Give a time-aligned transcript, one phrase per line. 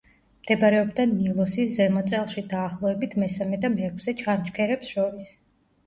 [0.45, 5.35] მდებარეობდა ნილოსის ზემო წელში, დაახლოებით მესამე და მეექვსე ჩანჩქერებს შორის.